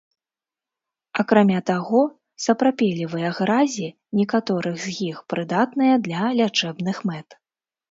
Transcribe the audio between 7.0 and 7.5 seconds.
мэт.